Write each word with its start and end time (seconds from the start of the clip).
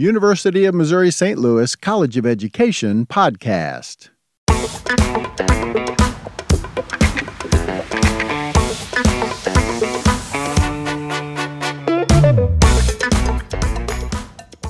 University 0.00 0.64
of 0.64 0.74
Missouri 0.74 1.10
St. 1.10 1.38
Louis 1.38 1.76
College 1.76 2.16
of 2.16 2.24
Education 2.24 3.04
podcast. 3.04 4.08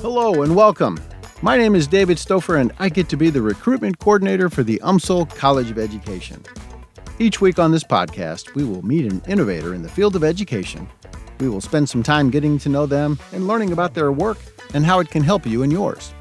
Hello 0.01 0.43
and 0.43 0.53
welcome. 0.53 0.99
My 1.41 1.55
name 1.55 1.75
is 1.75 1.87
David 1.87 2.17
Stouffer, 2.17 2.59
and 2.59 2.73
I 2.79 2.89
get 2.89 3.07
to 3.07 3.15
be 3.15 3.29
the 3.29 3.41
recruitment 3.41 3.99
coordinator 3.99 4.49
for 4.49 4.63
the 4.63 4.81
UMSL 4.83 5.33
College 5.33 5.71
of 5.71 5.79
Education. 5.79 6.43
Each 7.19 7.39
week 7.39 7.57
on 7.57 7.71
this 7.71 7.85
podcast, 7.85 8.53
we 8.53 8.65
will 8.65 8.81
meet 8.81 9.09
an 9.09 9.21
innovator 9.29 9.73
in 9.73 9.81
the 9.81 9.87
field 9.87 10.17
of 10.17 10.25
education. 10.25 10.89
We 11.41 11.49
will 11.49 11.59
spend 11.59 11.89
some 11.89 12.03
time 12.03 12.29
getting 12.29 12.59
to 12.59 12.69
know 12.69 12.85
them 12.85 13.17
and 13.33 13.47
learning 13.47 13.71
about 13.71 13.95
their 13.95 14.11
work 14.11 14.37
and 14.75 14.85
how 14.85 14.99
it 14.99 15.09
can 15.09 15.23
help 15.23 15.47
you 15.47 15.63
and 15.63 15.71
yours. 15.71 16.13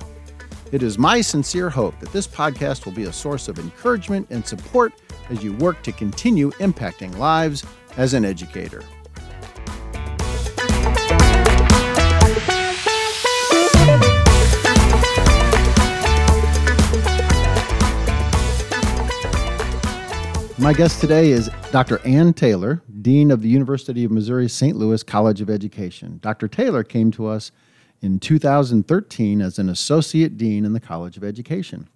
It 0.73 0.83
is 0.83 0.97
my 0.97 1.21
sincere 1.21 1.69
hope 1.69 2.01
that 2.01 2.11
this 2.11 2.27
podcast 2.27 2.87
will 2.87 2.93
be 2.93 3.05
a 3.05 3.13
source 3.13 3.47
of 3.47 3.59
encouragement 3.59 4.29
and 4.31 4.47
support 4.47 4.95
as 5.29 5.45
you 5.45 5.53
work 5.57 5.83
to 5.83 5.93
continue 5.93 6.53
impacting 6.53 7.15
lives 7.19 7.67
as 7.99 8.15
an 8.15 8.25
educator. 8.25 8.83
My 20.57 20.73
guest 20.73 21.01
today 21.01 21.31
is 21.31 21.51
Dr. 21.73 21.99
Ann 22.07 22.33
Taylor, 22.33 22.83
Dean 23.01 23.31
of 23.31 23.43
the 23.43 23.49
University 23.49 24.05
of 24.05 24.11
Missouri 24.11 24.49
St. 24.49 24.77
Louis 24.77 25.03
College 25.03 25.41
of 25.41 25.49
Education. 25.49 26.19
Dr. 26.23 26.49
Taylor 26.49 26.83
came 26.83 27.11
to 27.13 27.27
us 27.27 27.53
in 28.03 28.19
2013 28.19 29.41
as 29.41 29.59
an 29.59 29.69
Associate 29.69 30.37
Dean 30.37 30.65
in 30.65 30.73
the 30.73 30.81
College 30.81 31.17
of 31.17 31.25
Education. 31.25 31.89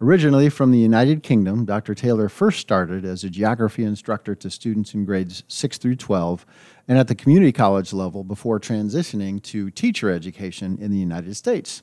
Originally 0.00 0.50
from 0.50 0.72
the 0.72 0.78
United 0.78 1.22
Kingdom, 1.22 1.64
Dr. 1.64 1.94
Taylor 1.94 2.28
first 2.28 2.60
started 2.60 3.06
as 3.06 3.24
a 3.24 3.30
geography 3.30 3.82
instructor 3.82 4.34
to 4.34 4.50
students 4.50 4.92
in 4.92 5.06
grades 5.06 5.42
6 5.48 5.78
through 5.78 5.96
12 5.96 6.44
and 6.86 6.98
at 6.98 7.08
the 7.08 7.14
community 7.14 7.50
college 7.50 7.94
level 7.94 8.22
before 8.22 8.60
transitioning 8.60 9.42
to 9.42 9.70
teacher 9.70 10.10
education 10.10 10.76
in 10.80 10.90
the 10.90 10.98
United 10.98 11.34
States. 11.34 11.82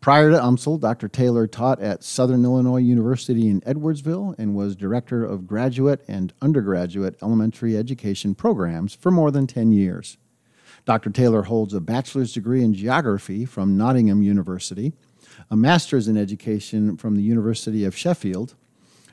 Prior 0.00 0.30
to 0.30 0.36
UMSL, 0.36 0.80
Dr. 0.80 1.08
Taylor 1.08 1.46
taught 1.46 1.80
at 1.80 2.02
Southern 2.02 2.44
Illinois 2.44 2.78
University 2.78 3.48
in 3.48 3.60
Edwardsville 3.62 4.34
and 4.38 4.54
was 4.54 4.74
director 4.74 5.24
of 5.24 5.46
graduate 5.46 6.02
and 6.08 6.32
undergraduate 6.40 7.16
elementary 7.22 7.76
education 7.76 8.34
programs 8.34 8.94
for 8.94 9.10
more 9.10 9.30
than 9.30 9.46
10 9.46 9.72
years. 9.72 10.16
Dr. 10.86 11.10
Taylor 11.10 11.42
holds 11.42 11.74
a 11.74 11.80
bachelor's 11.80 12.32
degree 12.32 12.64
in 12.64 12.72
geography 12.72 13.44
from 13.44 13.76
Nottingham 13.76 14.22
University, 14.22 14.92
a 15.50 15.56
master's 15.56 16.08
in 16.08 16.16
education 16.16 16.96
from 16.96 17.16
the 17.16 17.22
University 17.22 17.84
of 17.84 17.96
Sheffield, 17.96 18.54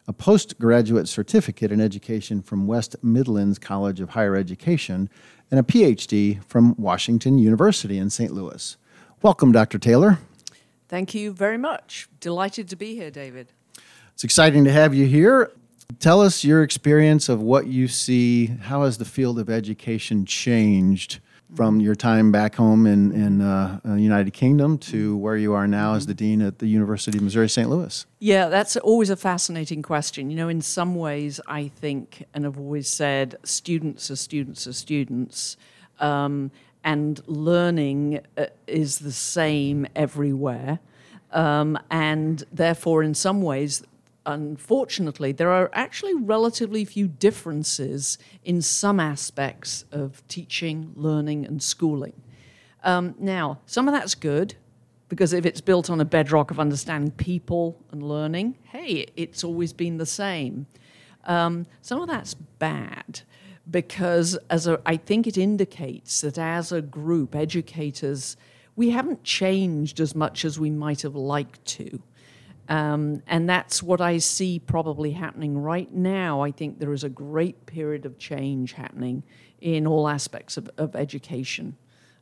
a 0.08 0.14
postgraduate 0.14 1.10
certificate 1.10 1.72
in 1.72 1.82
education 1.82 2.42
from 2.42 2.66
West 2.66 2.96
Midlands 3.04 3.60
College 3.60 4.00
of 4.00 4.12
Higher 4.12 4.38
Education, 4.38 5.10
and 5.52 5.60
a 5.60 5.64
PhD 5.64 6.42
from 6.46 6.76
Washington 6.78 7.38
University 7.38 7.98
in 7.98 8.10
St. 8.10 8.32
Louis. 8.32 8.78
Welcome, 9.22 9.52
Dr. 9.52 9.78
Taylor. 9.78 10.20
Thank 10.88 11.14
you 11.14 11.34
very 11.34 11.58
much. 11.58 12.08
Delighted 12.20 12.70
to 12.70 12.76
be 12.76 12.96
here, 12.96 13.12
David. 13.12 13.52
It's 14.14 14.24
exciting 14.24 14.64
to 14.64 14.72
have 14.72 14.94
you 14.94 15.06
here. 15.06 15.52
Tell 16.00 16.22
us 16.22 16.44
your 16.44 16.64
experience 16.64 17.30
of 17.30 17.42
what 17.42 17.68
you 17.68 17.88
see. 17.88 18.48
How 18.48 18.84
has 18.84 18.98
the 18.98 19.06
field 19.06 19.40
of 19.40 19.50
education 19.50 20.26
changed 20.26 21.20
from 21.56 21.80
your 21.80 21.96
time 21.96 22.32
back 22.32 22.56
home 22.56 22.86
in, 22.86 23.12
in 23.14 23.42
uh, 23.42 23.80
uh, 23.86 23.94
United 23.94 24.32
Kingdom 24.32 24.78
to 24.78 25.16
where 25.18 25.38
you 25.38 25.54
are 25.54 25.68
now 25.68 25.94
as 25.94 26.06
the 26.06 26.14
dean 26.14 26.42
at 26.42 26.60
the 26.60 26.68
University 26.68 27.18
of 27.18 27.24
Missouri 27.24 27.48
St. 27.48 27.70
Louis? 27.70 28.06
Yeah, 28.20 28.50
that's 28.50 28.76
always 28.78 29.10
a 29.10 29.16
fascinating 29.16 29.82
question. 29.82 30.30
You 30.30 30.36
know, 30.36 30.50
in 30.50 30.62
some 30.62 30.96
ways, 30.96 31.40
I 31.48 31.70
think, 31.70 32.26
and 32.34 32.46
I've 32.46 32.58
always 32.58 32.90
said, 32.90 33.38
students 33.44 34.12
are 34.12 34.18
students 34.18 34.68
are 34.68 34.74
students. 34.74 35.58
Um, 36.00 36.52
and 36.88 37.22
learning 37.28 38.22
uh, 38.38 38.46
is 38.66 39.00
the 39.00 39.12
same 39.12 39.86
everywhere. 39.94 40.80
Um, 41.34 41.78
and 41.92 42.42
therefore, 42.50 43.04
in 43.04 43.14
some 43.14 43.42
ways, 43.42 43.84
unfortunately, 44.26 45.34
there 45.34 45.52
are 45.52 45.70
actually 45.74 46.14
relatively 46.14 46.86
few 46.86 47.10
differences 47.10 48.18
in 48.46 48.62
some 48.62 49.02
aspects 49.02 49.84
of 49.92 50.26
teaching, 50.30 50.94
learning, 50.96 51.46
and 51.46 51.62
schooling. 51.62 52.22
Um, 52.86 53.16
now, 53.20 53.60
some 53.66 53.90
of 53.90 53.94
that's 53.94 54.16
good 54.16 54.56
because 55.10 55.34
if 55.34 55.46
it's 55.46 55.60
built 55.60 55.90
on 55.90 56.00
a 56.00 56.06
bedrock 56.06 56.52
of 56.52 56.60
understanding 56.60 57.12
people 57.12 57.84
and 57.92 58.02
learning, 58.02 58.56
hey, 58.64 59.08
it's 59.18 59.44
always 59.44 59.74
been 59.74 59.98
the 59.98 60.06
same. 60.06 60.68
Um, 61.26 61.66
some 61.82 62.02
of 62.02 62.08
that's 62.08 62.34
bad 62.34 63.24
because 63.70 64.38
as 64.50 64.68
a, 64.68 64.80
I 64.86 64.98
think 64.98 65.28
it 65.28 65.38
indicates 65.38 66.22
that 66.22 66.38
as 66.38 66.72
a 66.72 66.82
group, 66.82 67.36
educators, 67.36 68.38
we 68.76 68.92
haven't 68.92 69.24
changed 69.24 70.00
as 70.00 70.16
much 70.16 70.46
as 70.46 70.60
we 70.60 70.70
might 70.70 71.02
have 71.02 71.16
liked 71.16 71.66
to. 71.66 72.02
Um, 72.70 73.24
and 73.28 73.50
that's 73.50 73.82
what 73.82 74.02
I 74.02 74.18
see 74.18 74.60
probably 74.60 75.12
happening 75.12 75.58
right 75.58 75.92
now. 75.94 76.42
I 76.42 76.52
think 76.52 76.80
there 76.80 76.94
is 76.94 77.04
a 77.04 77.10
great 77.10 77.66
period 77.66 78.06
of 78.06 78.18
change 78.18 78.74
happening 78.74 79.24
in 79.62 79.88
all 79.88 80.08
aspects 80.08 80.58
of, 80.58 80.70
of 80.78 80.96
education. 80.96 81.78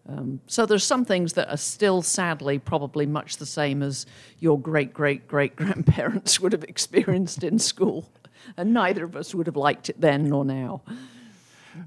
Um, 0.07 0.39
so 0.45 0.67
there's 0.67 0.83
some 0.83 1.03
things 1.03 1.33
that 1.33 1.50
are 1.50 1.57
still 1.57 2.03
sadly 2.03 2.59
probably 2.59 3.07
much 3.07 3.38
the 3.38 3.45
same 3.45 3.81
as 3.81 4.06
your 4.39 4.59
great 4.59 4.94
great 4.94 5.27
great 5.27 5.56
grandparents 5.62 6.39
would 6.39 6.51
have 6.51 6.63
experienced 6.63 7.44
in 7.44 7.57
school, 7.57 8.07
and 8.56 8.72
neither 8.72 9.03
of 9.03 9.16
us 9.16 9.33
would 9.33 9.47
have 9.47 9.56
liked 9.56 9.89
it 9.89 10.00
then 10.00 10.29
nor 10.29 10.45
now. 10.45 10.83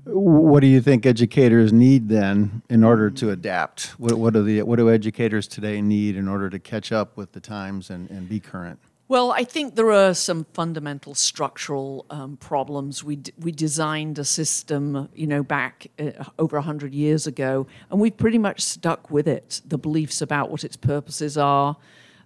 What 0.05 0.61
do 0.61 0.67
you 0.67 0.81
think 0.81 1.07
educators 1.07 1.73
need 1.73 2.09
then 2.09 2.63
in 2.69 2.85
order 2.85 3.11
to 3.11 3.31
adapt? 3.31 3.87
What, 3.99 4.15
what, 4.15 4.35
do 4.35 4.43
the 4.43 4.63
what 4.63 4.77
do 4.77 4.91
educators 4.91 5.47
today 5.47 5.81
need 5.81 6.17
in 6.17 6.29
order 6.29 6.51
to 6.51 6.59
catch 6.59 6.93
up 6.93 7.17
with 7.17 7.33
the 7.33 7.41
times 7.41 7.91
and, 7.91 8.11
and 8.11 8.29
be 8.29 8.41
current? 8.41 8.79
Well, 9.09 9.33
I 9.33 9.45
think 9.45 9.75
there 9.75 9.91
are 9.91 10.13
some 10.13 10.45
fundamental 10.53 11.15
structural 11.15 12.05
um, 12.11 12.37
problems. 12.37 13.03
We 13.03 13.17
d- 13.17 13.33
we 13.39 13.53
designed 13.53 14.19
a 14.19 14.25
system, 14.25 15.09
you 15.15 15.27
know, 15.27 15.43
back 15.43 15.87
uh, 15.99 16.25
over 16.39 16.61
hundred 16.61 16.93
years 16.93 17.27
ago, 17.27 17.67
and 17.91 18.01
we've 18.01 18.17
pretty 18.17 18.37
much 18.37 18.61
stuck 18.61 19.11
with 19.11 19.27
it. 19.27 19.63
The 19.67 19.79
beliefs 19.79 20.21
about 20.21 20.51
what 20.51 20.63
its 20.63 20.77
purposes 20.77 21.39
are. 21.39 21.79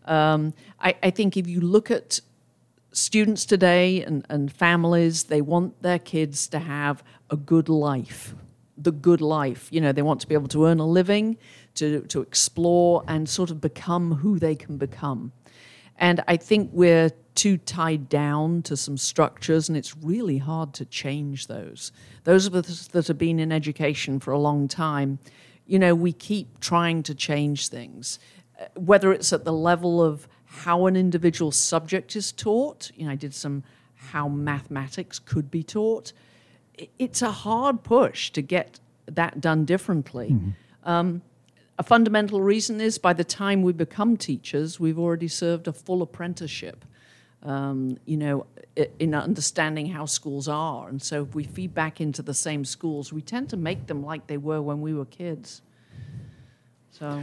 Um, 0.07 0.55
I, 0.81 0.97
I 1.05 1.11
think 1.11 1.37
if 1.37 1.47
you 1.47 1.61
look 1.61 1.93
at 1.93 2.21
students 2.93 3.45
today 3.45 4.03
and, 4.03 4.25
and 4.29 4.53
families, 4.53 5.25
they 5.25 5.41
want 5.41 5.83
their 5.83 5.99
kids 5.99 6.47
to 6.49 6.59
have 6.59 7.03
a 7.31 7.37
good 7.37 7.69
life. 7.69 8.35
The 8.77 8.93
good 8.93 9.21
life. 9.21 9.69
You 9.71 9.81
know, 9.81 9.93
they 9.93 10.03
want 10.03 10.21
to 10.21 10.27
be 10.27 10.35
able 10.35 10.49
to 10.49 10.67
earn 10.67 10.79
a 10.79 10.87
living, 10.87 11.37
to, 11.75 12.03
to 12.03 12.21
explore, 12.21 13.03
and 13.09 13.29
sort 13.29 13.51
of 13.51 13.61
become 13.61 14.17
who 14.17 14.39
they 14.39 14.55
can 14.55 14.77
become. 14.77 15.33
And 15.99 16.23
I 16.27 16.37
think 16.37 16.71
we're 16.73 17.11
too 17.35 17.57
tied 17.57 18.09
down 18.09 18.63
to 18.63 18.77
some 18.77 18.97
structures, 18.97 19.69
and 19.69 19.79
it's 19.79 19.97
really 19.97 20.39
hard 20.39 20.75
to 20.75 20.85
change 20.85 21.47
those. 21.47 21.93
Those 22.25 22.47
of 22.47 22.55
us 22.55 22.89
that 22.89 23.07
have 23.07 23.19
been 23.19 23.39
in 23.39 23.53
education 23.53 24.21
for 24.21 24.33
a 24.33 24.39
long 24.39 24.69
time, 24.69 25.19
you 25.67 25.79
know, 25.79 25.95
we 25.95 26.13
keep 26.13 26.61
trying 26.61 27.03
to 27.05 27.15
change 27.15 27.69
things, 27.69 28.19
uh, 28.61 28.65
whether 28.75 29.13
it's 29.13 29.33
at 29.33 29.45
the 29.45 29.53
level 29.53 30.03
of 30.03 30.29
how 30.53 30.87
an 30.87 30.97
individual 30.97 31.51
subject 31.51 32.15
is 32.15 32.31
taught. 32.31 32.91
You 32.95 33.07
know, 33.07 33.13
I 33.13 33.17
did 33.17 33.35
some 33.35 33.65
how 33.95 34.29
mathematics 34.29 35.19
could 35.19 35.51
be 35.51 35.63
taught. 35.63 36.13
It's 36.99 37.23
a 37.23 37.31
hard 37.31 37.83
push 37.83 38.31
to 38.31 38.43
get 38.43 38.79
that 39.07 39.41
done 39.41 39.65
differently. 39.65 40.31
Mm-hmm. 40.31 40.51
Um, 40.85 41.23
a 41.79 41.83
fundamental 41.83 42.43
reason 42.43 42.81
is 42.81 42.99
by 42.99 43.13
the 43.13 43.25
time 43.25 43.63
we 43.63 43.73
become 43.73 44.17
teachers, 44.17 44.79
we've 44.79 44.99
already 44.99 45.29
served 45.29 45.69
a 45.69 45.73
full 45.73 46.03
apprenticeship. 46.03 46.85
Um, 47.45 47.99
you 48.05 48.17
know, 48.17 48.47
in 49.01 49.15
understanding 49.15 49.87
how 49.87 50.07
schools 50.07 50.47
are. 50.47 50.89
And 50.89 51.03
so 51.03 51.25
if 51.25 51.35
we 51.35 51.43
feed 51.43 51.75
back 51.75 52.01
into 52.01 52.23
the 52.23 52.35
same 52.35 52.65
schools, 52.65 53.13
we 53.13 53.21
tend 53.21 53.51
to 53.51 53.57
make 53.57 53.89
them 53.89 54.05
like 54.05 54.29
they 54.29 54.37
were 54.37 54.63
when 54.63 54.81
we 54.81 54.95
were 54.95 55.07
kids. 55.07 55.61
So 56.93 57.21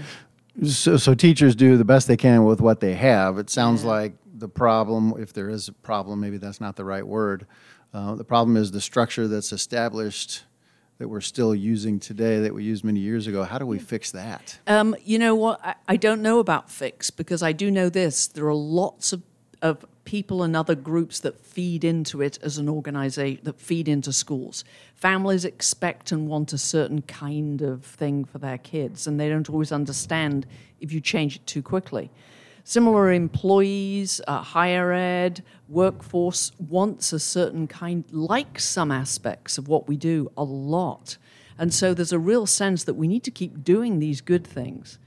so, 0.65 0.97
so 0.97 1.13
teachers 1.13 1.55
do 1.55 1.77
the 1.77 1.85
best 1.85 2.07
they 2.07 2.17
can 2.17 2.45
with 2.45 2.61
what 2.61 2.79
they 2.79 2.95
have. 2.95 3.37
It 3.37 3.49
sounds 3.49 3.83
like 3.83 4.13
the 4.33 4.49
problem, 4.49 5.13
if 5.19 5.33
there 5.33 5.49
is 5.49 5.67
a 5.67 5.73
problem, 5.73 6.19
maybe 6.19 6.37
that's 6.37 6.61
not 6.61 6.75
the 6.75 6.85
right 6.85 7.05
word. 7.05 7.45
Uh, 7.93 8.15
the 8.15 8.23
problem 8.23 8.55
is 8.57 8.71
the 8.71 8.81
structure 8.81 9.27
that's 9.27 9.51
established 9.51 10.43
that 10.99 11.07
we're 11.07 11.21
still 11.21 11.55
using 11.55 11.99
today 11.99 12.39
that 12.41 12.53
we 12.53 12.63
used 12.63 12.83
many 12.83 12.99
years 12.99 13.25
ago. 13.25 13.43
How 13.43 13.57
do 13.57 13.65
we 13.65 13.79
fix 13.79 14.11
that? 14.11 14.59
Um, 14.67 14.95
you 15.03 15.17
know 15.17 15.33
what? 15.33 15.63
I, 15.63 15.75
I, 15.87 15.95
don't 15.95 16.21
know 16.21 16.39
about 16.39 16.69
fix 16.69 17.09
because 17.09 17.41
I 17.41 17.53
do 17.53 17.71
know 17.71 17.87
this. 17.87 18.27
There 18.27 18.45
are 18.47 18.53
lots 18.53 19.13
of, 19.13 19.23
of 19.61 19.85
people 20.09 20.41
and 20.41 20.55
other 20.55 20.73
groups 20.73 21.19
that 21.19 21.39
feed 21.39 21.83
into 21.83 22.19
it 22.19 22.39
as 22.41 22.57
an 22.57 22.67
organization, 22.67 23.39
that 23.43 23.61
feed 23.61 23.87
into 23.87 24.11
schools. 24.11 24.63
Families 24.95 25.45
expect 25.45 26.11
and 26.11 26.27
want 26.27 26.51
a 26.51 26.57
certain 26.57 27.03
kind 27.03 27.61
of 27.61 27.85
thing 27.85 28.25
for 28.25 28.39
their 28.39 28.57
kids, 28.57 29.05
and 29.05 29.19
they 29.19 29.29
don't 29.29 29.51
always 29.51 29.71
understand 29.71 30.47
if 30.79 30.91
you 30.91 30.99
change 30.99 31.35
it 31.35 31.45
too 31.45 31.61
quickly. 31.61 32.09
Similar 32.63 33.11
employees, 33.11 34.19
uh, 34.27 34.41
higher 34.41 34.91
ed, 34.93 35.43
workforce 35.67 36.53
wants 36.57 37.13
a 37.13 37.19
certain 37.19 37.67
kind, 37.67 38.03
like 38.11 38.59
some 38.59 38.91
aspects 38.91 39.59
of 39.59 39.67
what 39.67 39.87
we 39.87 39.95
do 39.95 40.31
a 40.35 40.43
lot. 40.43 41.17
And 41.59 41.71
so 41.71 41.93
there's 41.93 42.11
a 42.11 42.17
real 42.17 42.47
sense 42.47 42.83
that 42.85 42.95
we 42.95 43.07
need 43.07 43.23
to 43.25 43.31
keep 43.31 43.63
doing 43.63 43.99
these 43.99 44.21
good 44.21 44.47
things. 44.47 44.97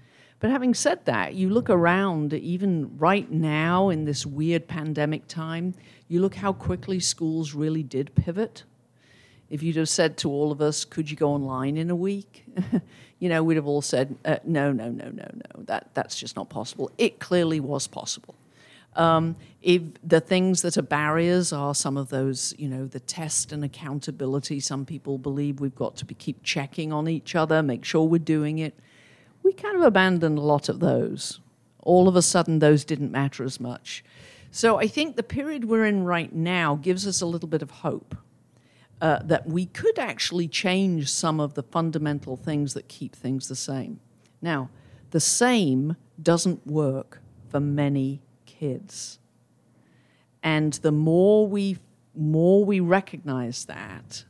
But 0.43 0.51
having 0.51 0.75
said 0.75 1.05
that, 1.05 1.35
you 1.35 1.51
look 1.51 1.71
around, 1.71 2.35
even 2.35 2.99
right 2.99 3.31
now 3.31 3.91
in 3.91 4.07
this 4.07 4.27
weird 4.27 4.67
pandemic 4.67 5.29
time, 5.29 5.73
you 6.09 6.21
look 6.21 6.35
how 6.35 6.53
quickly 6.53 6.99
schools 6.99 7.55
really 7.55 7.85
did 7.85 8.13
pivot. 8.17 8.65
If 9.51 9.63
you'd 9.63 9.77
have 9.77 9.89
said 9.89 10.17
to 10.17 10.29
all 10.29 10.51
of 10.51 10.61
us, 10.61 10.85
could 10.85 11.09
you 11.09 11.17
go 11.17 11.31
online 11.31 11.77
in 11.77 11.91
a 11.91 11.95
week? 11.95 12.45
you 13.21 13.29
know, 13.29 13.45
we'd 13.45 13.55
have 13.55 13.69
all 13.69 13.83
said, 13.83 14.17
uh, 14.25 14.39
no, 14.43 14.73
no, 14.73 14.91
no, 14.91 15.11
no, 15.11 15.29
no, 15.33 15.63
that, 15.63 15.91
that's 15.95 16.19
just 16.19 16.35
not 16.35 16.49
possible. 16.49 16.91
It 16.99 17.21
clearly 17.21 17.61
was 17.61 17.87
possible. 17.87 18.35
Um, 18.97 19.37
if 19.63 19.81
the 20.03 20.21
things 20.21 20.63
that 20.63 20.77
are 20.77 20.83
barriers 20.83 21.53
are 21.53 21.73
some 21.73 21.97
of 21.97 22.09
those, 22.09 22.53
you 22.59 22.69
know, 22.69 22.87
the 22.87 22.99
test 22.99 23.53
and 23.53 23.63
accountability. 23.63 24.59
Some 24.59 24.87
people 24.87 25.19
believe 25.19 25.61
we've 25.61 25.77
got 25.77 25.95
to 25.99 26.05
be, 26.05 26.17
keep 26.17 26.43
checking 26.43 26.93
on 26.93 27.07
each 27.07 27.37
other, 27.37 27.63
make 27.63 27.85
sure 27.85 28.05
we're 28.09 28.19
doing 28.19 28.59
it 28.59 28.75
we 29.43 29.53
kind 29.53 29.77
of 29.77 29.83
abandoned 29.83 30.39
a 30.39 30.43
lot 30.43 30.69
of 30.69 30.81
those. 30.81 31.41
All 31.81 32.09
of 32.09 32.17
a 32.17 32.23
sudden, 32.23 32.59
those 32.59 32.85
didn't 32.85 33.11
matter 33.11 33.45
as 33.45 33.59
much. 33.59 34.05
So 34.51 34.79
I 34.79 34.87
think 34.87 35.17
the 35.17 35.23
period 35.23 35.65
we're 35.65 35.87
in 35.87 36.05
right 36.05 36.33
now 36.33 36.77
gives 36.77 37.07
us 37.07 37.21
a 37.21 37.27
little 37.27 37.49
bit 37.49 37.63
of 37.63 37.71
hope 37.71 38.15
uh, 39.01 39.21
that 39.25 39.47
we 39.47 39.67
could 39.67 39.99
actually 39.99 40.47
change 40.47 41.11
some 41.11 41.41
of 41.41 41.55
the 41.55 41.63
fundamental 41.63 42.37
things 42.37 42.75
that 42.75 42.87
keep 42.87 43.17
things 43.17 43.49
the 43.49 43.57
same. 43.57 43.99
Now, 44.41 44.71
the 45.11 45.21
same 45.21 45.97
doesn't 46.23 46.67
work 46.67 47.21
for 47.49 47.61
many 47.61 48.23
kids. 48.47 49.19
And 50.43 50.73
the 50.75 50.93
more 50.93 51.47
we 51.47 51.79
more 52.15 52.65
we 52.65 52.79
recognize 52.79 53.65
that, 53.65 54.25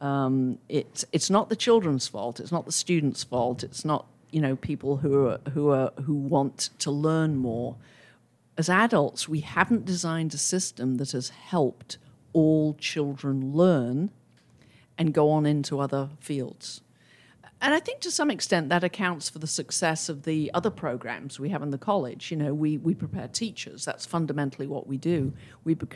um, 0.00 0.58
it's 0.68 1.04
it's 1.12 1.30
not 1.30 1.48
the 1.48 1.56
children's 1.56 2.06
fault. 2.06 2.40
It's 2.40 2.52
not 2.52 2.66
the 2.66 2.72
students' 2.72 3.24
fault. 3.24 3.64
It's 3.64 3.84
not 3.84 4.06
you 4.30 4.40
know 4.40 4.56
people 4.56 4.98
who 4.98 5.26
are 5.26 5.40
who 5.52 5.70
are 5.70 5.92
who 6.04 6.14
want 6.14 6.70
to 6.78 6.90
learn 6.90 7.36
more. 7.36 7.76
As 8.58 8.68
adults, 8.70 9.28
we 9.28 9.40
haven't 9.40 9.84
designed 9.84 10.32
a 10.32 10.38
system 10.38 10.96
that 10.96 11.12
has 11.12 11.28
helped 11.28 11.98
all 12.32 12.74
children 12.74 13.52
learn 13.52 14.10
and 14.96 15.12
go 15.12 15.30
on 15.30 15.44
into 15.44 15.78
other 15.78 16.08
fields. 16.20 16.80
And 17.60 17.72
I 17.72 17.80
think 17.80 18.00
to 18.00 18.10
some 18.10 18.30
extent 18.30 18.68
that 18.68 18.84
accounts 18.84 19.28
for 19.28 19.38
the 19.38 19.46
success 19.46 20.08
of 20.08 20.24
the 20.24 20.50
other 20.52 20.70
programs 20.70 21.40
we 21.40 21.48
have 21.50 21.62
in 21.62 21.70
the 21.70 21.78
college. 21.78 22.30
You 22.30 22.36
know, 22.36 22.52
we, 22.52 22.76
we 22.76 22.94
prepare 22.94 23.28
teachers. 23.28 23.84
That's 23.84 24.04
fundamentally 24.04 24.66
what 24.66 24.86
we 24.86 24.98
do. 24.98 25.32
We 25.64 25.74
be- 25.74 25.86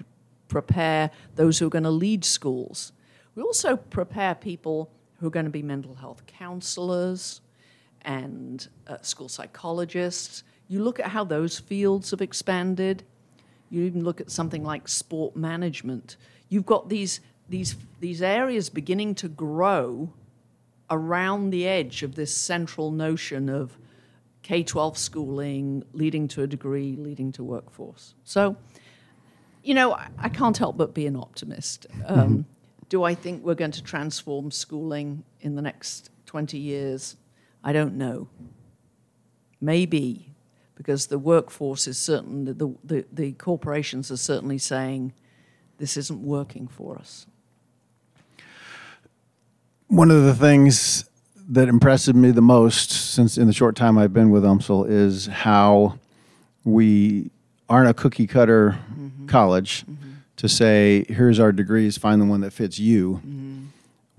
prepare 0.49 1.11
those 1.37 1.59
who 1.59 1.67
are 1.67 1.71
going 1.71 1.85
to 1.85 1.91
lead 1.91 2.25
schools. 2.25 2.93
We 3.35 3.43
also 3.43 3.77
prepare 3.77 4.35
people 4.35 4.91
who 5.19 5.27
are 5.27 5.31
going 5.31 5.45
to 5.45 5.51
be 5.51 5.63
mental 5.63 5.95
health 5.95 6.25
counselors, 6.27 7.43
and 8.03 8.69
uh, 8.87 8.99
school 9.03 9.29
psychologists. 9.29 10.43
You 10.69 10.83
look 10.83 11.01
at 11.01 11.07
how 11.07 11.25
those 11.25 11.59
fields 11.59 12.11
have 12.11 12.21
expanded. 12.21 13.03
You 13.71 13.83
even 13.83 14.05
look 14.05 14.21
at 14.21 14.31
something 14.31 14.65
like 14.65 14.89
sport 14.89 15.37
management. 15.37 16.17
You've 16.49 16.67
got 16.67 16.89
these, 16.89 17.21
these, 17.49 17.77
these 18.01 18.23
areas 18.23 18.69
beginning 18.71 19.15
to 19.17 19.29
grow 19.29 20.13
around 20.91 21.51
the 21.51 21.67
edge 21.67 22.03
of 22.03 22.17
this 22.17 22.37
central 22.37 22.91
notion 22.91 23.49
of 23.49 23.79
K 24.43 24.63
12 24.63 24.99
schooling 24.99 25.85
leading 25.93 26.27
to 26.29 26.43
a 26.43 26.47
degree, 26.47 26.97
leading 26.97 27.31
to 27.33 27.45
workforce. 27.45 28.15
So, 28.25 28.57
you 29.63 29.75
know, 29.75 29.93
I, 29.93 30.09
I 30.19 30.29
can't 30.29 30.57
help 30.57 30.77
but 30.77 30.95
be 30.95 31.07
an 31.07 31.17
optimist. 31.17 31.87
Um, 32.07 32.19
mm-hmm. 32.19 32.41
Do 32.89 33.05
I 33.05 33.15
think 33.15 33.45
we're 33.45 33.55
going 33.55 33.71
to 33.73 33.83
transform 33.83 34.51
schooling 34.51 35.23
in 35.41 35.55
the 35.55 35.63
next 35.63 36.11
20 36.27 36.59
years? 36.59 37.17
I 37.63 37.73
don't 37.73 37.97
know. 37.97 38.29
Maybe, 39.61 40.33
because 40.77 41.09
the 41.09 41.19
workforce 41.19 41.87
is 41.87 41.99
certain, 41.99 42.45
the, 42.47 42.75
the, 42.83 43.05
the 43.13 43.33
corporations 43.33 44.11
are 44.11 44.17
certainly 44.17 44.59
saying 44.59 45.13
this 45.79 45.97
isn't 45.97 46.23
working 46.23 46.67
for 46.69 46.97
us. 46.97 47.27
One 49.89 50.11
of 50.11 50.23
the 50.23 50.35
things 50.35 51.05
that 51.49 51.69
impresses 51.69 52.15
me 52.15 52.31
the 52.31 52.41
most 52.41 52.91
since 52.91 53.37
in 53.37 53.47
the 53.47 53.53
short 53.53 53.77
time 53.77 53.99
I've 53.99 54.15
been 54.15 54.31
with 54.31 54.45
UMSL 54.45 54.89
is 54.89 55.27
how 55.27 55.99
we 56.65 57.31
aren't 57.69 57.91
a 57.91 57.95
cookie 57.95 58.27
cutter 58.27 58.79
mm-hmm. 58.93 59.27
college 59.27 59.83
mm-hmm. 59.83 60.11
to 60.37 60.49
say, 60.49 61.05
here's 61.09 61.41
our 61.41 61.51
degrees, 61.51 61.99
find 61.99 62.23
the 62.23 62.27
one 62.27 62.41
that 62.41 62.53
fits 62.53 62.79
you. 62.79 63.21
Mm-hmm 63.27 63.51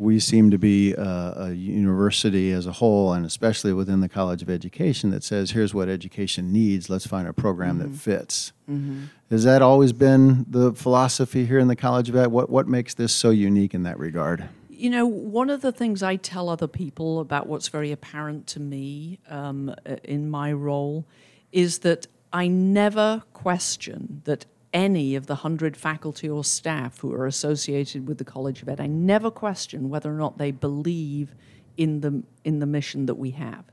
we 0.01 0.19
seem 0.19 0.49
to 0.49 0.57
be 0.57 0.93
a, 0.93 1.33
a, 1.37 1.51
university 1.53 2.51
as 2.51 2.65
a 2.65 2.71
whole, 2.71 3.13
and 3.13 3.23
especially 3.23 3.71
within 3.71 3.99
the 3.99 4.09
College 4.09 4.41
of 4.41 4.49
Education, 4.49 5.11
that 5.11 5.23
says, 5.23 5.51
here's 5.51 5.75
what 5.75 5.89
education 5.89 6.51
needs, 6.51 6.89
let's 6.89 7.05
find 7.05 7.27
a 7.27 7.33
program 7.33 7.77
mm-hmm. 7.77 7.91
that 7.91 7.97
fits. 7.97 8.51
Mm-hmm. 8.67 9.03
Has 9.29 9.43
that 9.43 9.61
always 9.61 9.93
been 9.93 10.47
the 10.49 10.73
philosophy 10.73 11.45
here 11.45 11.59
in 11.59 11.67
the 11.67 11.75
College 11.75 12.09
of 12.09 12.15
Ed? 12.15 12.27
What, 12.27 12.49
what 12.49 12.67
makes 12.67 12.95
this 12.95 13.13
so 13.13 13.29
unique 13.29 13.75
in 13.75 13.83
that 13.83 13.99
regard? 13.99 14.49
You 14.69 14.89
know, 14.89 15.05
one 15.05 15.51
of 15.51 15.61
the 15.61 15.71
things 15.71 16.01
I 16.01 16.15
tell 16.15 16.49
other 16.49 16.67
people 16.67 17.19
about 17.19 17.45
what's 17.45 17.67
very 17.67 17.91
apparent 17.91 18.47
to 18.47 18.59
me 18.59 19.19
um, 19.29 19.75
in 20.03 20.31
my 20.31 20.51
role 20.51 21.05
is 21.51 21.79
that 21.79 22.07
I 22.33 22.47
never 22.47 23.21
question 23.33 24.23
that 24.25 24.47
any 24.73 25.15
of 25.15 25.27
the 25.27 25.35
hundred 25.35 25.75
faculty 25.75 26.29
or 26.29 26.43
staff 26.43 26.99
who 26.99 27.13
are 27.13 27.25
associated 27.25 28.07
with 28.07 28.17
the 28.17 28.23
College 28.23 28.61
of 28.61 28.69
Ed. 28.69 28.79
I 28.79 28.87
never 28.87 29.29
question 29.29 29.89
whether 29.89 30.09
or 30.09 30.17
not 30.17 30.37
they 30.37 30.51
believe 30.51 31.35
in 31.77 32.01
the 32.01 32.23
in 32.43 32.59
the 32.59 32.65
mission 32.65 33.05
that 33.05 33.15
we 33.15 33.31
have. 33.31 33.65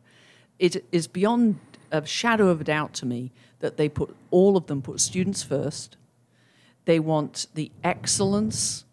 It 0.58 0.84
is 0.90 1.06
beyond 1.06 1.58
a 1.90 2.04
shadow 2.04 2.48
of 2.48 2.60
a 2.60 2.64
doubt 2.64 2.94
to 2.94 3.06
me 3.06 3.32
that 3.60 3.76
they 3.76 3.88
put 3.88 4.14
all 4.30 4.56
of 4.56 4.66
them 4.66 4.82
put 4.82 5.00
students 5.00 5.42
first. 5.42 5.96
They 6.84 6.98
want 6.98 7.46
the 7.54 7.70
excellence 7.84 8.84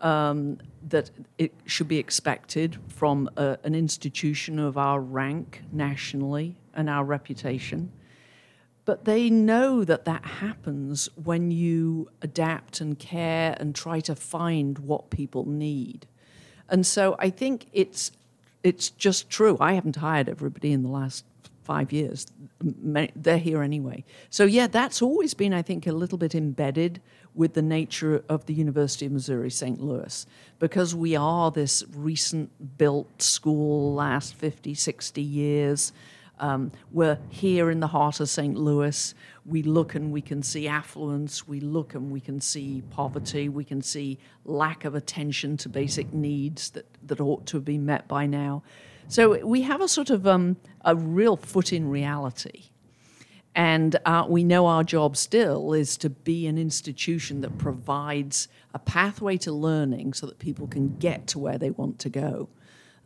um, 0.00 0.58
that 0.88 1.10
it 1.38 1.52
should 1.66 1.88
be 1.88 1.98
expected 1.98 2.78
from 2.88 3.28
a, 3.36 3.58
an 3.64 3.74
institution 3.74 4.58
of 4.58 4.78
our 4.78 5.00
rank 5.00 5.62
nationally 5.72 6.56
and 6.74 6.88
our 6.88 7.04
reputation. 7.04 7.90
But 8.88 9.04
they 9.04 9.28
know 9.28 9.84
that 9.84 10.06
that 10.06 10.24
happens 10.24 11.10
when 11.22 11.50
you 11.50 12.08
adapt 12.22 12.80
and 12.80 12.98
care 12.98 13.54
and 13.60 13.74
try 13.74 14.00
to 14.00 14.14
find 14.14 14.78
what 14.78 15.10
people 15.10 15.46
need. 15.46 16.06
And 16.70 16.86
so 16.86 17.14
I 17.18 17.28
think 17.28 17.66
it's 17.74 18.12
it's 18.62 18.88
just 18.88 19.28
true. 19.28 19.58
I 19.60 19.74
haven't 19.74 19.96
hired 19.96 20.26
everybody 20.26 20.72
in 20.72 20.82
the 20.84 20.88
last 20.88 21.26
five 21.64 21.92
years. 21.92 22.28
They're 22.62 23.36
here 23.36 23.62
anyway. 23.62 24.04
So 24.30 24.46
yeah, 24.46 24.68
that's 24.68 25.02
always 25.02 25.34
been, 25.34 25.52
I 25.52 25.60
think, 25.60 25.86
a 25.86 25.92
little 25.92 26.16
bit 26.16 26.34
embedded 26.34 27.02
with 27.34 27.52
the 27.52 27.60
nature 27.60 28.24
of 28.26 28.46
the 28.46 28.54
University 28.54 29.04
of 29.04 29.12
Missouri 29.12 29.50
St. 29.50 29.82
Louis 29.82 30.24
because 30.58 30.94
we 30.94 31.14
are 31.14 31.50
this 31.50 31.84
recent 31.94 32.78
built 32.78 33.20
school 33.20 33.92
last 33.92 34.34
50, 34.34 34.72
60 34.72 35.20
years. 35.20 35.92
Um, 36.40 36.72
we're 36.92 37.18
here 37.28 37.70
in 37.70 37.80
the 37.80 37.86
heart 37.86 38.20
of 38.20 38.28
St. 38.28 38.56
Louis. 38.56 39.14
We 39.44 39.62
look 39.62 39.94
and 39.94 40.12
we 40.12 40.20
can 40.20 40.42
see 40.42 40.68
affluence. 40.68 41.46
We 41.46 41.60
look 41.60 41.94
and 41.94 42.10
we 42.10 42.20
can 42.20 42.40
see 42.40 42.82
poverty. 42.90 43.48
We 43.48 43.64
can 43.64 43.82
see 43.82 44.18
lack 44.44 44.84
of 44.84 44.94
attention 44.94 45.56
to 45.58 45.68
basic 45.68 46.12
needs 46.12 46.70
that, 46.70 46.86
that 47.06 47.20
ought 47.20 47.46
to 47.46 47.56
have 47.56 47.64
been 47.64 47.86
met 47.86 48.08
by 48.08 48.26
now. 48.26 48.62
So 49.08 49.44
we 49.44 49.62
have 49.62 49.80
a 49.80 49.88
sort 49.88 50.10
of 50.10 50.26
um, 50.26 50.56
a 50.84 50.94
real 50.94 51.36
foot 51.36 51.72
in 51.72 51.88
reality. 51.88 52.64
And 53.54 53.96
uh, 54.04 54.26
we 54.28 54.44
know 54.44 54.66
our 54.66 54.84
job 54.84 55.16
still 55.16 55.72
is 55.72 55.96
to 55.98 56.10
be 56.10 56.46
an 56.46 56.58
institution 56.58 57.40
that 57.40 57.58
provides 57.58 58.48
a 58.72 58.78
pathway 58.78 59.36
to 59.38 59.50
learning 59.52 60.12
so 60.12 60.26
that 60.26 60.38
people 60.38 60.68
can 60.68 60.96
get 60.98 61.26
to 61.28 61.38
where 61.38 61.58
they 61.58 61.70
want 61.70 61.98
to 62.00 62.08
go. 62.08 62.48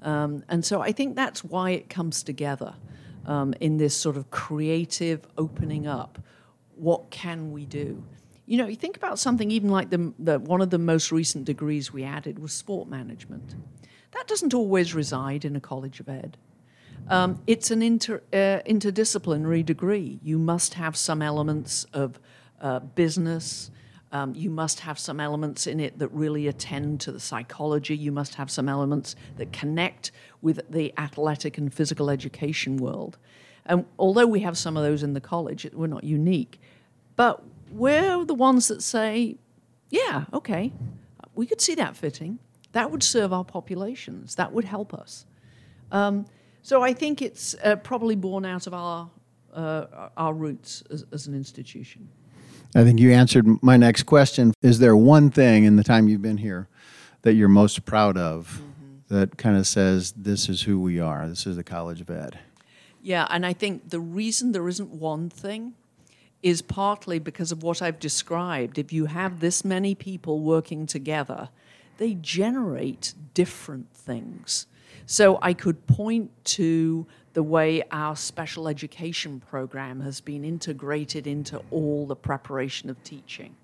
Um, 0.02 0.44
and 0.48 0.64
so 0.64 0.82
I 0.82 0.92
think 0.92 1.14
that's 1.14 1.44
why 1.44 1.70
it 1.70 1.88
comes 1.88 2.22
together 2.22 2.74
um, 3.26 3.55
in 3.61 3.76
this 3.76 3.97
sort 3.97 4.17
of 4.17 4.31
creative 4.31 5.26
opening 5.38 5.87
up. 5.87 6.19
What 6.76 7.11
can 7.11 7.52
we 7.52 7.67
do? 7.67 8.02
You 8.47 8.59
know, 8.59 8.67
you 8.67 8.76
think 8.76 8.97
about 8.97 9.19
something 9.19 9.50
even 9.50 9.71
like 9.71 9.91
the, 9.91 10.12
the 10.19 10.38
one 10.38 10.61
of 10.61 10.71
the 10.71 10.79
most 10.79 11.12
recent 11.12 11.45
degrees 11.45 11.93
we 11.93 12.02
added 12.02 12.38
was 12.38 12.52
sport 12.52 12.88
management. 12.88 13.55
That 14.12 14.26
doesn't 14.26 14.52
always 14.52 14.95
reside 14.95 15.45
in 15.45 15.57
a 15.57 15.61
college 15.61 16.00
of 16.00 16.09
ed. 16.09 16.37
Um, 17.09 17.43
it's 17.47 17.71
an 17.71 17.83
inter, 17.83 18.23
uh, 18.33 18.61
interdisciplinary 18.67 19.64
degree. 19.64 20.21
You 20.23 20.38
must 20.38 20.75
have 20.75 20.97
some 20.97 21.23
elements 21.23 21.85
of 21.93 22.21
uh, 22.61 22.81
business. 22.81 23.71
Um, 24.12 24.35
you 24.35 24.50
must 24.50 24.81
have 24.81 24.99
some 24.99 25.21
elements 25.21 25.66
in 25.66 25.81
it 25.81 25.99
that 25.99 26.09
really 26.09 26.47
attend 26.47 27.00
to 27.00 27.12
the 27.12 27.21
psychology. 27.21 27.97
You 27.97 28.12
must 28.12 28.35
have 28.35 28.50
some 28.50 28.69
elements 28.69 29.16
that 29.38 29.52
connect 29.52 30.12
with 30.42 30.61
the 30.71 30.92
athletic 30.99 31.57
and 31.57 31.73
physical 31.73 32.11
education 32.11 32.76
world. 32.76 33.16
And 33.64 33.87
although 33.99 34.26
we 34.26 34.40
have 34.40 34.59
some 34.59 34.76
of 34.76 34.83
those 34.83 35.02
in 35.02 35.14
the 35.14 35.21
college, 35.21 35.66
we're 35.73 35.87
not 35.87 36.04
unique. 36.04 36.61
But 37.16 37.42
we're 37.71 38.25
the 38.25 38.35
ones 38.35 38.69
that 38.69 38.83
say, 38.83 39.37
yeah, 39.88 40.25
okay, 40.33 40.73
we 41.35 41.47
could 41.47 41.61
see 41.61 41.75
that 41.76 41.97
fitting. 41.97 42.38
That 42.73 42.90
would 42.90 43.02
serve 43.02 43.33
our 43.33 43.45
populations. 43.45 44.35
That 44.35 44.52
would 44.52 44.64
help 44.64 44.92
us. 44.92 45.26
Um, 45.90 46.26
so 46.62 46.83
I 46.83 46.92
think 46.92 47.23
it's 47.23 47.54
uh, 47.62 47.76
probably 47.76 48.16
born 48.16 48.45
out 48.45 48.66
of 48.66 48.75
our 48.75 49.11
uh, 49.52 50.09
our 50.16 50.33
roots 50.33 50.83
as, 50.90 51.04
as, 51.12 51.26
an 51.26 51.35
institution. 51.35 52.09
I 52.75 52.85
think 52.85 53.00
you 53.00 53.12
answered 53.12 53.62
my 53.62 53.76
next 53.76 54.05
question. 54.05 54.55
Is 54.62 54.79
there 54.79 54.97
one 54.97 55.31
thing 55.31 55.64
in 55.64 55.76
the 55.76 55.85
time 55.85 56.09
you've 56.09 56.23
been 56.23 56.38
here 56.38 56.69
that 57.21 57.35
you're 57.35 57.49
most 57.49 57.85
proud 57.85 58.17
of 58.17 58.62
mm-hmm. 58.62 59.14
that 59.14 59.37
kind 59.37 59.57
of 59.57 59.67
says 59.67 60.12
this 60.12 60.49
is 60.49 60.62
who 60.62 60.81
we 60.81 60.99
are? 60.99 61.29
This 61.29 61.47
is 61.47 61.57
the 61.57 61.64
College 61.64 62.00
of 62.00 62.11
Ed. 62.11 62.38
Yeah, 63.02 63.26
and 63.31 63.45
I 63.45 63.52
think 63.52 63.91
the 63.91 64.00
reason 64.00 64.52
there 64.52 64.69
isn't 64.69 64.91
one 64.91 65.29
thing 65.29 65.75
is 66.43 66.62
partly 66.62 67.19
because 67.19 67.52
of 67.52 67.62
what 67.62 67.83
I've 67.83 67.99
described. 67.99 68.79
If 68.79 68.93
you 68.93 69.07
have 69.07 69.41
this 69.41 69.64
many 69.64 69.95
people 69.95 70.41
working 70.41 70.87
together, 70.87 71.50
they 71.99 72.14
generate 72.14 73.14
different 73.35 73.93
things. 73.93 74.67
So 75.05 75.38
I 75.43 75.52
could 75.52 75.87
point 75.87 76.31
to 76.45 77.07
the 77.32 77.42
way 77.42 77.82
our 77.90 78.14
special 78.14 78.68
education 78.68 79.40
program 79.40 80.00
has 80.00 80.20
been 80.20 80.44
integrated 80.44 81.26
into 81.26 81.62
all 81.70 82.06
the 82.06 82.16
preparation 82.16 82.90
of 82.90 83.02
teaching. 83.04 83.56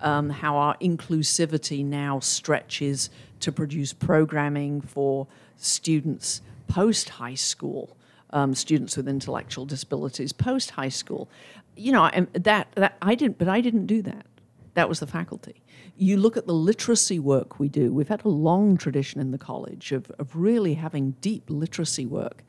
Um, 0.00 0.28
how 0.28 0.56
our 0.56 0.76
inclusivity 0.78 1.84
now 1.84 2.18
stretches 2.18 3.10
to 3.40 3.52
produce 3.52 3.92
programming 3.92 4.80
for 4.80 5.28
students 5.56 6.42
post 6.66 7.10
high 7.10 7.34
school, 7.34 7.96
um, 8.30 8.54
students 8.54 8.96
with 8.96 9.08
intellectual 9.08 9.64
disabilities 9.64 10.32
post 10.32 10.72
high 10.72 10.88
school. 10.88 11.28
You 11.76 11.92
know, 11.92 12.10
that, 12.32 12.68
that 12.74 12.96
I 13.00 13.14
didn't, 13.14 13.38
but 13.38 13.48
I 13.48 13.60
didn't 13.60 13.86
do 13.86 14.02
that. 14.02 14.26
That 14.74 14.88
was 14.88 14.98
the 14.98 15.06
faculty. 15.06 15.62
You 15.96 16.16
look 16.16 16.36
at 16.36 16.46
the 16.46 16.52
literacy 16.52 17.20
work 17.20 17.60
we 17.60 17.68
do. 17.68 17.92
We've 17.92 18.08
had 18.08 18.24
a 18.24 18.28
long 18.28 18.76
tradition 18.76 19.20
in 19.20 19.30
the 19.30 19.38
college 19.38 19.92
of, 19.92 20.10
of 20.18 20.34
really 20.34 20.74
having 20.74 21.12
deep 21.20 21.44
literacy 21.48 22.06
work. 22.06 22.42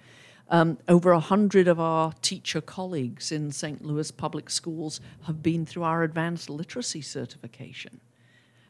Um, 0.49 0.77
over 0.87 1.11
a 1.11 1.19
hundred 1.19 1.67
of 1.67 1.79
our 1.79 2.13
teacher 2.21 2.61
colleagues 2.61 3.31
in 3.31 3.51
St. 3.51 3.83
Louis 3.83 4.11
public 4.11 4.51
schools 4.51 5.01
have 5.23 5.41
been 5.41 5.65
through 5.65 5.83
our 5.83 6.03
advanced 6.03 6.51
literacy 6.51 7.01
certification. 7.01 7.99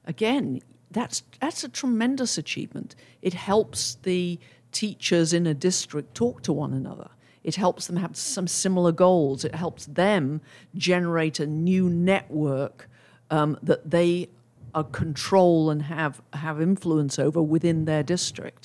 Again, 0.05 0.61
that's 0.89 1.23
that's 1.41 1.63
a 1.63 1.69
tremendous 1.69 2.37
achievement. 2.37 2.95
It 3.21 3.33
helps 3.33 3.95
the 4.03 4.39
teachers 4.71 5.33
in 5.33 5.45
a 5.45 5.53
district 5.53 6.15
talk 6.15 6.41
to 6.43 6.53
one 6.53 6.73
another. 6.73 7.09
It 7.43 7.55
helps 7.55 7.87
them 7.87 7.97
have 7.97 8.15
some 8.15 8.47
similar 8.47 8.91
goals. 8.91 9.45
It 9.45 9.53
helps 9.53 9.85
them 9.85 10.41
generate 10.75 11.39
a 11.39 11.45
new 11.45 11.89
network 11.89 12.89
um, 13.29 13.57
that 13.61 13.91
they 13.91 14.29
uh, 14.73 14.83
control 14.83 15.69
and 15.69 15.83
have 15.83 16.21
have 16.33 16.61
influence 16.61 17.19
over 17.19 17.41
within 17.41 17.85
their 17.85 18.03
district 18.03 18.64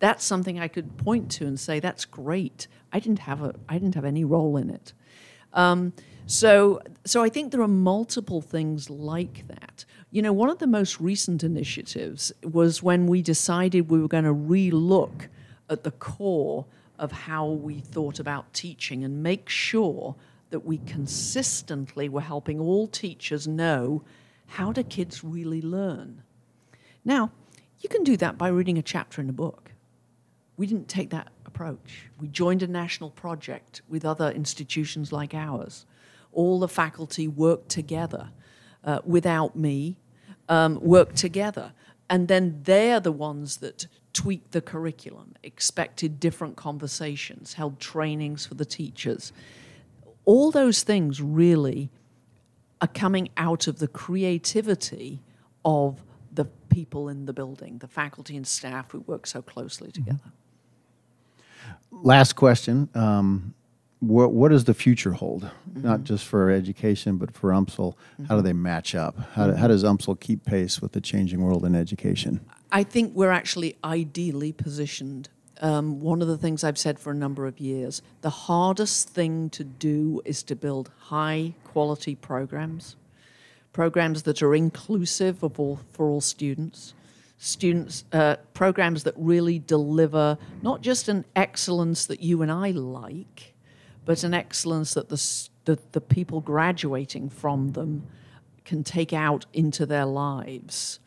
that's 0.00 0.24
something 0.24 0.58
I 0.58 0.68
could 0.68 0.96
point 0.96 1.30
to 1.32 1.46
and 1.46 1.60
say, 1.60 1.78
that's 1.78 2.04
great. 2.04 2.66
I 2.92 2.98
didn't 2.98 3.20
have, 3.20 3.42
a, 3.42 3.54
I 3.68 3.74
didn't 3.74 3.94
have 3.94 4.04
any 4.04 4.24
role 4.24 4.56
in 4.56 4.70
it. 4.70 4.92
Um, 5.52 5.92
so, 6.26 6.80
so 7.04 7.22
I 7.22 7.28
think 7.28 7.52
there 7.52 7.62
are 7.62 7.68
multiple 7.68 8.40
things 8.40 8.90
like 8.90 9.46
that. 9.48 9.84
You 10.10 10.22
know, 10.22 10.32
one 10.32 10.50
of 10.50 10.58
the 10.58 10.66
most 10.66 11.00
recent 11.00 11.44
initiatives 11.44 12.32
was 12.42 12.82
when 12.82 13.06
we 13.06 13.22
decided 13.22 13.90
we 13.90 14.00
were 14.00 14.08
going 14.08 14.24
to 14.24 14.34
relook 14.34 15.28
at 15.68 15.84
the 15.84 15.90
core 15.92 16.66
of 16.98 17.12
how 17.12 17.46
we 17.46 17.80
thought 17.80 18.18
about 18.18 18.52
teaching 18.52 19.04
and 19.04 19.22
make 19.22 19.48
sure 19.48 20.14
that 20.50 20.60
we 20.60 20.78
consistently 20.78 22.08
were 22.08 22.20
helping 22.20 22.60
all 22.60 22.86
teachers 22.86 23.46
know 23.46 24.02
how 24.46 24.72
do 24.72 24.82
kids 24.82 25.22
really 25.22 25.62
learn. 25.62 26.22
Now, 27.04 27.30
you 27.80 27.88
can 27.88 28.04
do 28.04 28.16
that 28.18 28.36
by 28.36 28.48
reading 28.48 28.78
a 28.78 28.82
chapter 28.82 29.20
in 29.20 29.28
a 29.28 29.32
book. 29.32 29.69
We 30.60 30.66
didn't 30.66 30.88
take 30.88 31.08
that 31.08 31.28
approach. 31.46 32.10
We 32.20 32.28
joined 32.28 32.62
a 32.62 32.66
national 32.66 33.08
project 33.08 33.80
with 33.88 34.04
other 34.04 34.30
institutions 34.30 35.10
like 35.10 35.32
ours. 35.32 35.86
All 36.32 36.60
the 36.60 36.68
faculty 36.68 37.26
worked 37.26 37.70
together 37.70 38.28
uh, 38.84 39.00
without 39.06 39.56
me, 39.56 39.96
um, 40.50 40.78
worked 40.82 41.16
together. 41.16 41.72
And 42.10 42.28
then 42.28 42.60
they're 42.64 43.00
the 43.00 43.10
ones 43.10 43.56
that 43.64 43.86
tweaked 44.12 44.52
the 44.52 44.60
curriculum, 44.60 45.32
expected 45.42 46.20
different 46.20 46.56
conversations, 46.56 47.54
held 47.54 47.80
trainings 47.80 48.44
for 48.44 48.52
the 48.52 48.66
teachers. 48.66 49.32
All 50.26 50.50
those 50.50 50.82
things 50.82 51.22
really 51.22 51.88
are 52.82 52.88
coming 52.88 53.30
out 53.38 53.66
of 53.66 53.78
the 53.78 53.88
creativity 53.88 55.22
of 55.64 56.04
the 56.30 56.44
people 56.68 57.08
in 57.08 57.24
the 57.24 57.32
building, 57.32 57.78
the 57.78 57.88
faculty 57.88 58.36
and 58.36 58.46
staff 58.46 58.90
who 58.90 59.00
work 59.00 59.26
so 59.26 59.40
closely 59.40 59.90
together. 59.90 60.18
Mm-hmm 60.18 60.39
last 61.90 62.34
question. 62.34 62.88
Um, 62.94 63.54
what, 64.00 64.32
what 64.32 64.50
does 64.50 64.64
the 64.64 64.74
future 64.74 65.12
hold? 65.12 65.42
Mm-hmm. 65.42 65.82
Not 65.82 66.04
just 66.04 66.24
for 66.24 66.50
education, 66.50 67.16
but 67.18 67.32
for 67.34 67.50
UMSL. 67.50 67.94
Mm-hmm. 67.94 68.24
How 68.24 68.36
do 68.36 68.42
they 68.42 68.54
match 68.54 68.94
up? 68.94 69.18
How, 69.34 69.48
do, 69.48 69.54
how 69.54 69.68
does 69.68 69.84
UMSL 69.84 70.18
keep 70.18 70.44
pace 70.44 70.80
with 70.80 70.92
the 70.92 71.00
changing 71.00 71.42
world 71.42 71.64
in 71.64 71.74
education? 71.74 72.40
I 72.72 72.82
think 72.82 73.14
we're 73.14 73.30
actually 73.30 73.76
ideally 73.84 74.52
positioned. 74.52 75.28
Um, 75.60 76.00
one 76.00 76.22
of 76.22 76.28
the 76.28 76.38
things 76.38 76.64
I've 76.64 76.78
said 76.78 76.98
for 76.98 77.10
a 77.10 77.14
number 77.14 77.46
of 77.46 77.60
years 77.60 78.00
the 78.22 78.30
hardest 78.30 79.10
thing 79.10 79.50
to 79.50 79.62
do 79.62 80.22
is 80.24 80.42
to 80.44 80.56
build 80.56 80.90
high 80.98 81.54
quality 81.64 82.14
programs, 82.14 82.96
programs 83.74 84.22
that 84.22 84.40
are 84.40 84.54
inclusive 84.54 85.42
of 85.42 85.60
all, 85.60 85.80
for 85.92 86.08
all 86.08 86.22
students 86.22 86.94
students 87.42 88.04
uh, 88.12 88.36
programs 88.52 89.02
that 89.04 89.14
really 89.16 89.58
deliver 89.58 90.36
not 90.60 90.82
just 90.82 91.08
an 91.08 91.24
excellence 91.34 92.04
that 92.04 92.20
you 92.20 92.42
and 92.42 92.52
I 92.52 92.70
like, 92.72 93.54
but 94.04 94.22
an 94.24 94.34
excellence 94.34 94.92
that 94.92 95.08
the, 95.08 95.48
the, 95.64 95.78
the 95.92 96.02
people 96.02 96.42
graduating 96.42 97.30
from 97.30 97.72
them 97.72 98.06
can 98.66 98.84
take 98.84 99.14
out 99.14 99.46
into 99.54 99.86
their 99.86 100.04
lives. 100.04 101.00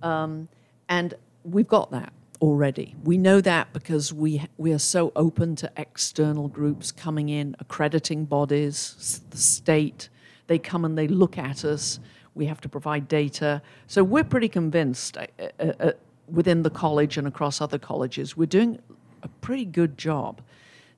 Um, 0.00 0.48
and 0.88 1.14
we've 1.42 1.66
got 1.66 1.90
that 1.90 2.12
already. 2.40 2.94
We 3.02 3.18
know 3.18 3.40
that 3.40 3.72
because 3.72 4.12
we 4.12 4.46
we 4.56 4.72
are 4.72 4.78
so 4.78 5.12
open 5.16 5.56
to 5.56 5.72
external 5.76 6.46
groups 6.46 6.92
coming 6.92 7.30
in, 7.30 7.56
accrediting 7.58 8.26
bodies, 8.26 9.22
the 9.30 9.38
state. 9.38 10.08
They 10.46 10.60
come 10.60 10.84
and 10.84 10.96
they 10.96 11.08
look 11.08 11.36
at 11.36 11.64
us 11.64 11.98
we 12.34 12.46
have 12.46 12.60
to 12.62 12.68
provide 12.68 13.08
data. 13.08 13.62
So 13.86 14.02
we're 14.02 14.24
pretty 14.24 14.48
convinced 14.48 15.16
uh, 15.16 15.26
uh, 15.58 15.72
uh, 15.80 15.92
within 16.28 16.62
the 16.62 16.70
college 16.70 17.16
and 17.16 17.26
across 17.26 17.60
other 17.60 17.78
colleges, 17.78 18.36
we're 18.36 18.46
doing 18.46 18.78
a 19.22 19.28
pretty 19.28 19.64
good 19.64 19.96
job. 19.96 20.40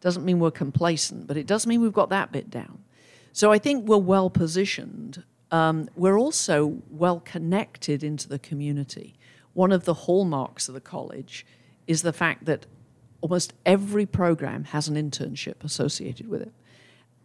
Doesn't 0.01 0.25
mean 0.25 0.39
we're 0.39 0.51
complacent, 0.51 1.27
but 1.27 1.37
it 1.37 1.47
does 1.47 1.67
mean 1.67 1.81
we've 1.81 1.93
got 1.93 2.11
that 2.11 2.33
bit 2.33 2.51
down. 2.51 2.83
So 3.33 3.53
I 3.53 3.59
think 3.59 3.87
we're 3.87 3.99
well 3.99 4.31
positioned. 4.31 5.25
Um, 5.51 5.89
we're 5.95 6.19
also 6.19 6.79
well 6.91 7.21
connected 7.21 8.03
into 8.03 8.29
the 8.29 8.39
community. 8.39 9.19
One 9.53 9.73
of 9.73 9.85
the 9.85 9.95
hallmarks 9.95 10.69
of 10.69 10.75
the 10.75 10.81
college 10.81 11.47
is 11.87 12.03
the 12.03 12.13
fact 12.13 12.47
that 12.47 12.67
almost 13.21 13.53
every 13.65 14.07
program 14.07 14.65
has 14.65 14.89
an 14.89 14.97
internship 14.97 15.65
associated 15.65 16.29
with 16.29 16.43
it 16.43 16.53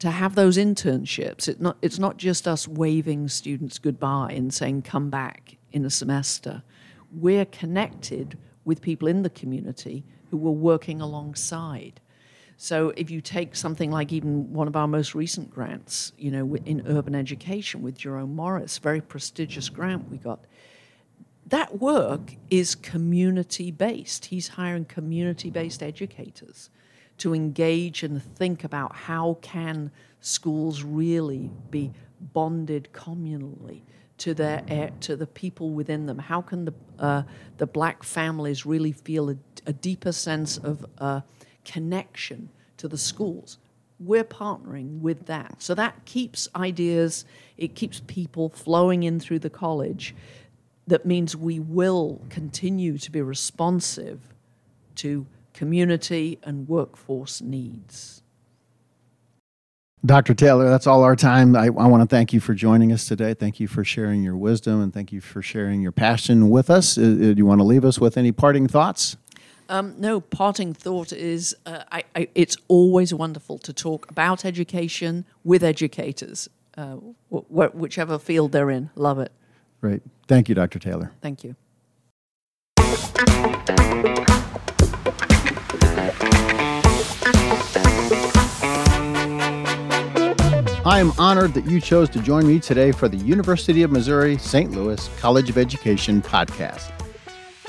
to 0.02 0.10
have 0.10 0.34
those 0.34 0.58
internships, 0.58 1.48
it 1.48 1.62
not, 1.62 1.78
it's 1.84 2.00
not 2.00 2.18
just 2.18 2.48
us 2.48 2.68
waving 2.68 3.28
students 3.28 3.78
goodbye 3.78 4.32
and 4.32 4.52
saying, 4.52 4.82
come 4.82 5.12
back 5.12 5.58
in 5.72 5.86
a 5.86 5.92
semester. 5.92 6.64
We're 7.12 7.46
connected 7.46 8.36
with 8.66 8.82
people 8.82 9.08
in 9.08 9.22
the 9.22 9.30
community 9.30 10.04
who 10.32 10.38
we're 10.38 10.50
working 10.50 11.02
alongside. 11.02 12.02
So 12.58 12.92
if 12.98 13.12
you 13.12 13.22
take 13.22 13.56
something 13.56 13.92
like 13.92 14.12
even 14.12 14.52
one 14.52 14.68
of 14.68 14.76
our 14.76 14.88
most 14.88 15.14
recent 15.14 15.52
grants, 15.52 16.14
you 16.18 16.32
know, 16.32 16.56
in 16.66 16.82
urban 16.88 17.14
education 17.14 17.84
with 17.84 17.96
Jerome 17.96 18.36
Morris, 18.36 18.80
very 18.80 19.02
prestigious 19.02 19.70
grant 19.70 20.10
we 20.10 20.18
got, 20.18 20.46
that 21.46 21.80
work 21.80 22.38
is 22.50 22.74
community 22.74 23.70
based. 23.70 24.26
He's 24.26 24.48
hiring 24.48 24.86
community 24.86 25.52
based 25.52 25.84
educators 25.84 26.72
to 27.22 27.36
engage 27.36 28.02
and 28.02 28.24
think 28.36 28.64
about 28.64 28.96
how 28.96 29.38
can 29.42 29.92
schools 30.22 30.82
really 30.84 31.52
be 31.70 31.92
bonded 32.34 32.90
communally 32.94 33.82
to 34.18 34.34
their 34.34 34.92
to 35.02 35.16
the 35.16 35.28
people 35.28 35.70
within 35.70 36.08
them. 36.08 36.18
How 36.18 36.42
can 36.42 36.66
the 36.66 36.74
uh, 37.00 37.24
the 37.58 37.68
black 37.68 38.04
families 38.04 38.66
really 38.66 38.92
feel 38.92 39.30
a, 39.30 39.38
a 39.68 39.74
deeper 39.74 40.12
sense 40.12 40.58
of 40.58 40.86
uh, 40.98 41.22
connection 41.64 42.50
to 42.78 42.88
the 42.88 42.98
schools? 42.98 43.58
we're 44.04 44.24
partnering 44.24 45.00
with 45.00 45.28
that. 45.28 45.62
So 45.62 45.76
that 45.76 46.06
keeps 46.06 46.48
ideas, 46.56 47.24
it 47.56 47.76
keeps 47.76 48.02
people 48.08 48.50
flowing 48.50 49.04
in 49.04 49.20
through 49.20 49.38
the 49.40 49.50
college. 49.52 50.16
That 50.88 51.06
means 51.06 51.36
we 51.36 51.60
will 51.60 52.20
continue 52.30 52.98
to 52.98 53.12
be 53.12 53.22
responsive 53.22 54.20
to 54.96 55.28
community 55.54 56.40
and 56.44 56.68
workforce 56.68 57.42
needs. 57.42 58.22
Dr. 60.04 60.34
Taylor, 60.34 60.68
that's 60.68 60.88
all 60.88 61.04
our 61.04 61.16
time. 61.16 61.56
I, 61.56 61.66
I 61.66 61.70
want 61.70 62.02
to 62.02 62.08
thank 62.08 62.34
you 62.34 62.40
for 62.40 62.56
joining 62.56 62.92
us 62.92 63.06
today. 63.06 63.36
Thank 63.36 63.60
you 63.60 63.68
for 63.68 63.84
sharing 63.84 64.24
your 64.24 64.36
wisdom 64.36 64.82
and 64.82 64.92
thank 64.92 65.12
you 65.12 65.22
for 65.22 65.44
sharing 65.44 65.82
your 65.82 65.92
passion 65.92 66.50
with 66.50 66.72
us. 66.72 66.98
Uh, 66.98 67.02
do 67.02 67.34
you 67.38 67.46
want 67.46 67.60
to 67.60 67.66
leave 67.66 67.86
us 67.86 68.00
with 68.00 68.18
any 68.18 68.32
parting 68.32 68.68
thoughts? 68.68 69.16
Um, 69.70 69.94
no, 70.00 70.20
parting 70.20 70.74
thought 70.74 71.14
is 71.14 71.56
uh, 71.66 71.84
I, 71.92 72.04
I, 72.16 72.28
it's 72.34 72.58
always 72.68 73.14
wonderful 73.14 73.60
to 73.60 73.72
talk 73.72 74.10
about 74.10 74.44
education 74.44 75.24
with 75.44 75.64
educators, 75.64 76.50
uh, 76.78 76.96
wh- 77.30 77.76
whichever 77.76 78.18
field 78.18 78.52
they're 78.54 78.72
in. 78.72 78.90
Love 78.96 79.20
it. 79.20 79.32
Great. 79.82 80.02
Thank 80.28 80.50
you, 80.50 80.56
Dr. 80.56 80.80
Taylor. 80.80 81.12
Thank 81.22 81.44
you. 81.44 81.56
I 90.92 91.00
am 91.00 91.14
honored 91.18 91.54
that 91.54 91.66
you 91.68 91.80
chose 91.80 92.10
to 92.10 92.20
join 92.20 92.46
me 92.46 92.60
today 92.60 92.92
for 92.92 93.08
the 93.08 93.16
University 93.16 93.82
of 93.84 93.94
Missouri 93.94 94.38
St. 94.38 94.72
Louis 94.72 95.10
College 95.20 95.50
of 95.50 95.58
Education 95.58 96.22
podcast. 96.22 96.92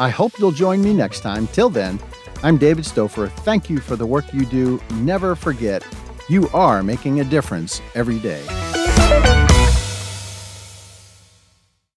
I 0.00 0.09
hope 0.09 0.37
you'll 0.41 0.50
join 0.50 0.83
me 0.83 0.93
next 0.93 1.21
time. 1.21 1.47
Till 1.47 1.71
then, 1.71 2.00
I'm 2.43 2.57
David 2.57 2.85
Stouffer. 2.85 3.31
Thank 3.31 3.71
you 3.71 3.79
for 3.79 3.95
the 3.95 4.05
work 4.05 4.35
you 4.35 4.45
do. 4.45 4.81
Never 4.95 5.37
forget, 5.37 5.87
you 6.29 6.49
are 6.49 6.83
making 6.83 7.21
a 7.21 7.25
difference 7.25 7.81
every 7.95 8.19
day. 8.19 8.43